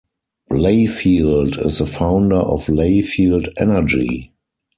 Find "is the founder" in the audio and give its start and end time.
1.63-2.37